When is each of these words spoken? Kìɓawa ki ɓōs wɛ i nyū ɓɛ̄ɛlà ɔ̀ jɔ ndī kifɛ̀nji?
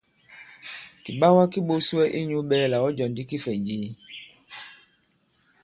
Kìɓawa 1.03 1.43
ki 1.51 1.59
ɓōs 1.67 1.87
wɛ 1.97 2.03
i 2.17 2.19
nyū 2.29 2.39
ɓɛ̄ɛlà 2.49 2.77
ɔ̀ 2.85 2.95
jɔ 2.97 3.05
ndī 3.11 3.23
kifɛ̀nji? 3.29 3.77